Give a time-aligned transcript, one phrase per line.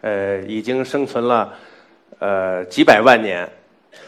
[0.00, 1.52] 呃，已经生存了
[2.18, 3.48] 呃几百万年，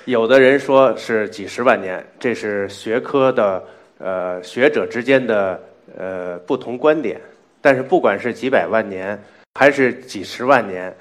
[0.04, 3.64] 有的人说是几十万年，这是学科的
[3.98, 5.60] 呃学者之间的
[5.98, 7.20] 呃不同观点。
[7.60, 9.16] 但是不管是几百万年
[9.54, 10.92] 还是几十万年，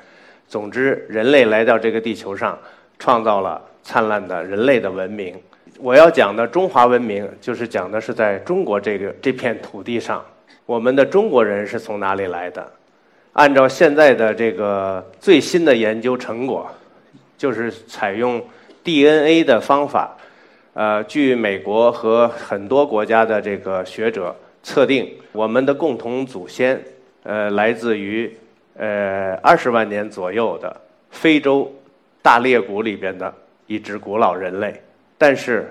[0.48, 2.60] 总之人类来到这个地球上，
[3.00, 5.36] 创造了灿烂的人类的文明。
[5.80, 10.24] 我要讲的中华文明，就是讲的是在中国这个这片土地上。
[10.68, 12.72] 我们的中国人是从哪里来的？
[13.34, 16.70] 按照现在的这个最新的研究成果，
[17.38, 18.42] 就是采用
[18.84, 20.18] DNA 的方法。
[20.74, 26.82] 呃，据美国和很多国家的这个学者测定，我们的共同祖先，
[27.24, 28.32] 呃，来自于
[28.78, 30.76] 呃二十万年左右的
[31.10, 31.72] 非洲
[32.22, 33.34] 大裂谷里边的
[33.68, 34.82] 一支古老人类。
[35.18, 35.70] 但是，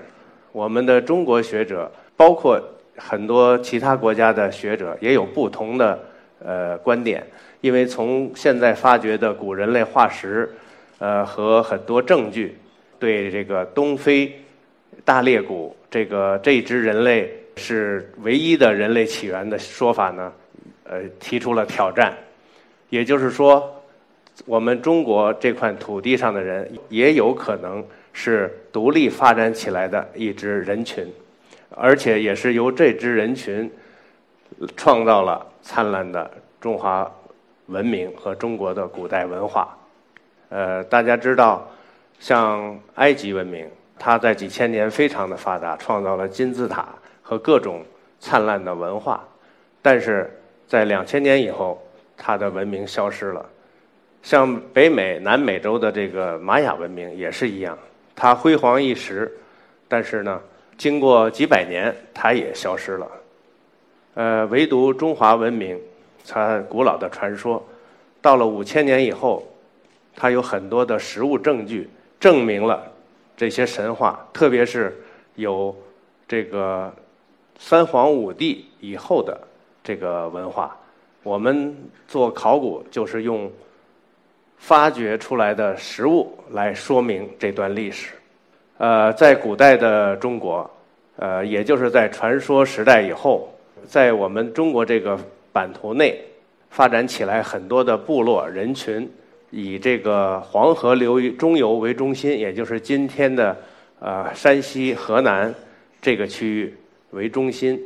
[0.51, 2.61] 我们的中国学者包括。
[2.97, 5.97] 很多其他国家的学者也有不同的
[6.45, 7.25] 呃观点，
[7.61, 10.49] 因为从现在发掘的古人类化石，
[10.99, 12.57] 呃和很多证据，
[12.99, 14.31] 对这个东非
[15.05, 20.33] 大裂谷这个这支人类是唯一的人类起源的说法呢，
[20.83, 22.13] 呃提出了挑战。
[22.89, 23.81] 也就是说，
[24.45, 27.81] 我们中国这块土地上的人也有可能
[28.11, 31.07] 是独立发展起来的一支人群。
[31.73, 33.71] 而且也是由这支人群
[34.75, 37.09] 创造了灿烂的中华
[37.67, 39.77] 文明和中国的古代文化。
[40.49, 41.67] 呃，大家知道，
[42.19, 46.87] 像埃及文明，它在几千年非常的发达，创造了金字塔
[47.21, 47.83] 和各种
[48.19, 49.23] 灿烂的文化。
[49.81, 50.29] 但是
[50.67, 51.81] 在两千年以后，
[52.17, 53.45] 它的文明消失了。
[54.23, 57.77] 像北美、南美洲的这个玛雅文明也是一样，
[58.15, 59.31] 它辉煌一时，
[59.87, 60.41] 但是呢。
[60.77, 63.07] 经过几百年，它也消失了。
[64.15, 65.79] 呃，唯独中华文明，
[66.27, 67.63] 它古老的传说，
[68.21, 69.43] 到了五千年以后，
[70.15, 71.89] 它有很多的实物证据
[72.19, 72.83] 证明了
[73.35, 74.95] 这些神话，特别是
[75.35, 75.75] 有
[76.27, 76.93] 这个
[77.57, 79.39] 三皇五帝以后的
[79.83, 80.75] 这个文化。
[81.23, 81.75] 我们
[82.07, 83.51] 做考古，就是用
[84.57, 88.13] 发掘出来的实物来说明这段历史。
[88.77, 90.69] 呃，在古代的中国，
[91.17, 93.53] 呃，也就是在传说时代以后，
[93.87, 95.19] 在我们中国这个
[95.51, 96.19] 版图内
[96.69, 99.09] 发展起来很多的部落人群，
[99.49, 103.55] 以这个黄河流域中游为中心，也就是今天的
[103.99, 105.53] 呃山西、河南
[106.01, 106.75] 这个区域
[107.11, 107.79] 为中心，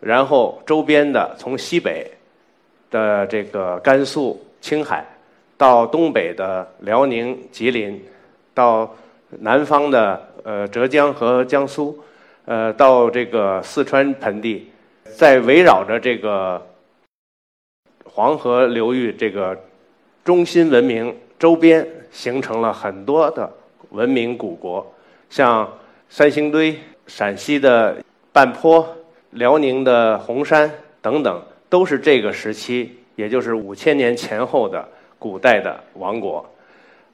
[0.00, 2.10] 然后周边的从西北
[2.90, 5.06] 的这个甘肃、青海，
[5.56, 8.02] 到东北的辽宁、吉林，
[8.54, 8.94] 到
[9.40, 10.28] 南方的。
[10.42, 12.02] 呃，浙江和江苏，
[12.46, 14.70] 呃，到这个四川盆地，
[15.18, 16.66] 在围绕着这个
[18.20, 19.58] 黄河流域这个
[20.22, 23.50] 中心文明周边，形成了很多的
[23.92, 24.86] 文明古国，
[25.30, 25.66] 像
[26.10, 27.96] 三星堆、陕西的
[28.30, 28.86] 半坡、
[29.30, 30.70] 辽宁的红山
[31.00, 34.86] 等等，都是这个时期，也就是五千年前后的
[35.18, 36.44] 古代的王国。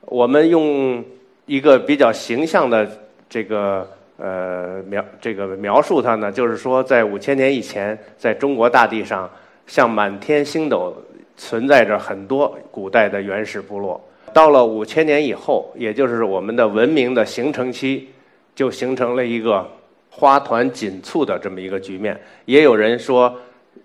[0.01, 1.05] 我们用
[1.45, 2.85] 一个比较形象的。
[3.29, 3.89] 这个
[4.19, 9.29] 呃描这个描述它呢，就是说在五千年以前，在中国大地上，
[9.67, 10.95] 像满天星斗
[11.37, 14.01] 存在着很多古代的原始部落。
[14.33, 18.09] 到了五千年以后，也就是我们的文明的形成期，
[18.55, 19.67] 就形成了一个
[20.11, 22.19] 花团锦簇的这么一个局面。
[22.45, 23.35] 也有人说，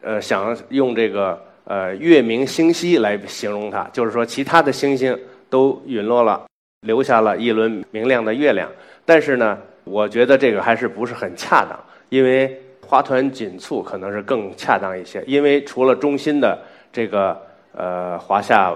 [0.02, 5.18] 呃，想用这个呃月明星稀来形容它，就是说其他的星星
[5.50, 6.46] 都陨落了，
[6.82, 8.70] 留下了一轮明亮的月亮。
[9.06, 11.80] 但是呢，我觉得这个还是不是很恰当，
[12.10, 15.24] 因为花团锦簇可能是更恰当一些。
[15.26, 16.60] 因为除了中心的
[16.92, 17.42] 这个
[17.72, 18.76] 呃华夏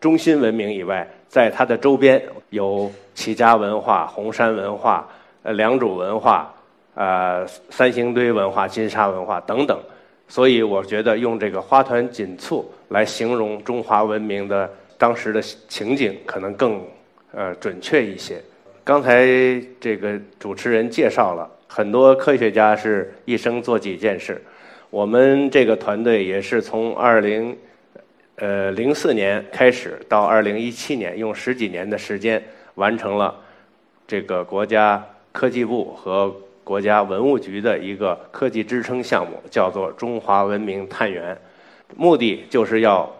[0.00, 5.08] 中心文明以外，在它的周边有齐家文化、红山文化、
[5.42, 6.54] 呃良渚文化、
[6.94, 9.76] 呃三星堆文化、金沙文化等等，
[10.28, 16.80] 所以我觉得用这个花团锦簇来形容中华文明的当时的情景，可能更
[17.32, 18.40] 呃准确一些。
[18.84, 19.26] 刚才
[19.80, 24.42] 这个主持人介绍了很多科学家是一生做几件事，
[24.90, 27.56] 我们这个团队也是从二零
[28.36, 32.42] 呃，零四年开始到二零一七年，用十几年的时间
[32.76, 33.38] 完成了
[34.06, 36.34] 这个国家科技部和
[36.64, 41.36] 国家文物局的一个科技支撑项目，叫做“中华文明探源”，
[41.96, 43.10] 目的就是要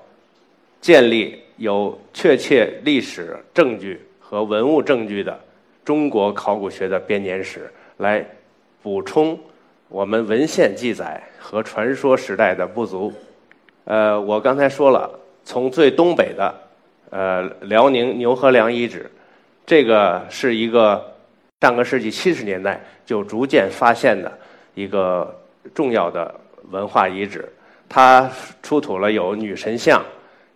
[0.80, 5.38] 建立有确切历史证据和文物证据的
[5.84, 8.24] 中国考古学的编年史，来
[8.88, 9.38] 补充
[9.90, 13.12] 我们文献记载和传说时代的不足。
[13.84, 15.10] 呃，我刚才说了，
[15.44, 16.54] 从最东北的
[17.10, 19.10] 呃辽宁牛河梁遗址，
[19.66, 21.04] 这个是一个
[21.60, 24.32] 上个世纪七十年代就逐渐发现的
[24.74, 25.38] 一个
[25.74, 26.34] 重要的
[26.70, 27.46] 文化遗址。
[27.90, 28.30] 它
[28.62, 30.02] 出土了有女神像，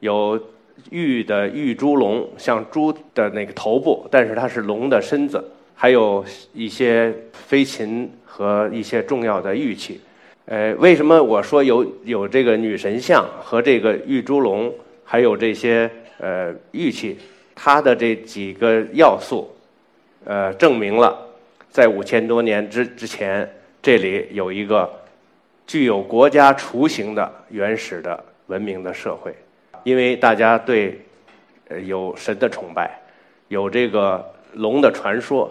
[0.01, 0.43] 有
[0.89, 5.45] 玉的玉猪龙，像猪的那个头部，但是它是龙的身子，
[5.75, 10.01] 还有一些飞禽和一些重要的玉器。
[10.47, 14.73] 呃，为什么我说有有这个女神像和这个玉猪龙，
[15.05, 15.89] 还有这些
[16.19, 17.17] 呃玉器，
[17.55, 19.51] 它的这几个要素，
[20.25, 21.17] 呃，证明了
[21.71, 23.49] 在五千多年之之前，
[23.81, 24.91] 这里有一个
[25.65, 29.33] 具有国家雏形的原始的文明的社会，
[29.85, 31.01] 因为大家对
[31.69, 32.91] 呃有神的崇拜，
[33.47, 34.23] 有这个
[34.55, 35.49] 龙的传说，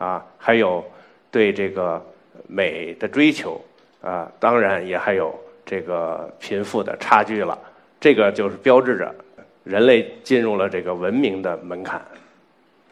[0.00, 0.84] 啊，还有
[1.30, 2.04] 对这个
[2.48, 3.60] 美的追求。
[4.02, 7.58] 啊，当然也还有这个贫富的差距了，
[8.00, 9.14] 这个就是标志着
[9.62, 12.00] 人类进入了这个文明的门槛。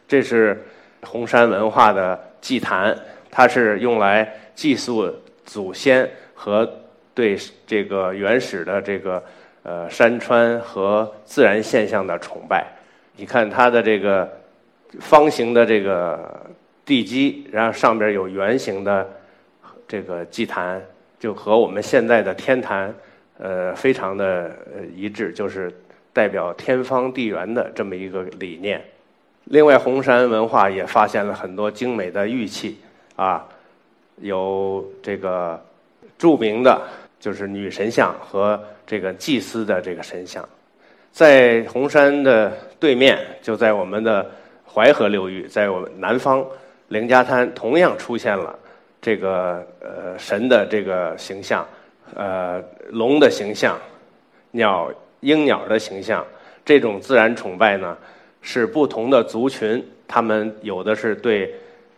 [0.07, 0.63] 这是
[1.01, 2.95] 红山文化的祭坛，
[3.31, 6.71] 它是用来祭祀祖先和
[7.15, 7.35] 对
[7.65, 9.23] 这个原始的这个
[9.63, 12.67] 呃山川和自然现象的崇拜。
[13.15, 14.31] 你看它的这个
[14.99, 16.39] 方形的这个
[16.89, 19.07] 地基，然后上边有圆形的
[19.87, 20.81] 这个祭坛。
[21.19, 22.91] 就和我们现在的天坛，
[23.37, 24.51] 呃，非常的
[24.95, 25.69] 一致，就是
[26.11, 28.81] 代表天方地圆的这么一个理念。
[29.43, 32.79] 另外，红山文化也发现了很多精美的玉器，
[33.17, 33.45] 啊，
[34.21, 35.61] 有这个
[36.17, 36.81] 著名的，
[37.19, 38.57] 就是女神像和
[38.87, 40.47] 这个祭司的这个神像。
[41.11, 44.25] 在红山的对面，就在我们的
[44.65, 46.45] 淮河流域，在我们南方
[46.89, 48.55] 凌家滩，同样出现了。
[49.01, 51.65] 这个呃神的这个形象，
[52.15, 53.79] 呃龙的形象，
[54.51, 54.91] 鸟
[55.21, 56.25] 鹰鸟的形象，
[56.65, 57.97] 这种自然崇拜呢，
[58.41, 61.49] 是不同的族群，他们有的是对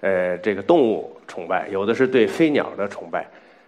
[0.01, 3.25] 呃这个动物崇拜，有的是对飞鸟的崇拜，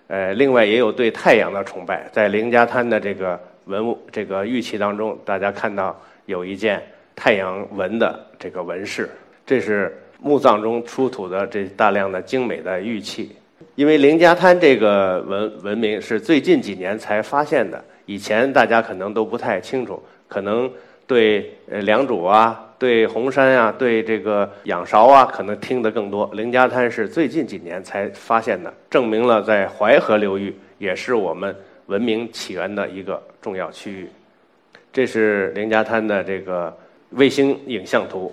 [0.10, 2.08] 呃另外也有对太阳的崇拜。
[2.12, 6.80] 在凌家滩的这个文物这个玉器当中，大家看到有一件
[7.16, 9.10] 太阳纹的这个纹饰，
[9.44, 9.98] 这是。
[10.24, 13.36] 墓葬中出土的这大量的精美的玉器，
[13.76, 20.72] 因为凌家滩这个文文明是最近几年才发现的，以前大家可能都不太清楚，可能
[21.06, 26.30] 对呃良渚啊、对红山啊、对这个仰韶啊，可能听得更多。
[26.34, 31.54] 凌家滩是最近几年才发现的，证明了在淮河流域也是我们
[31.88, 34.08] 文明起源的一个重要区域。
[34.94, 36.74] 这是凌家滩的这个
[37.10, 38.32] 卫星影像图。